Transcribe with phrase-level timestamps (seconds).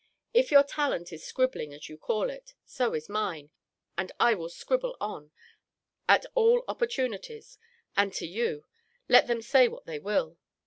[0.33, 3.51] If your talent is scribbling, as you call it; so is mine
[3.95, 5.29] and I will scribble on,
[6.09, 7.59] at all opportunities;
[7.95, 8.65] and to you;
[9.07, 10.39] let them say what they will.